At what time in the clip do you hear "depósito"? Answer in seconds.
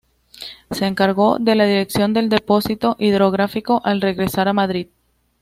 2.27-2.95